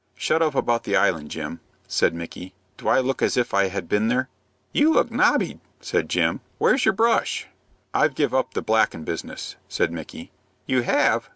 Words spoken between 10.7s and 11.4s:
have?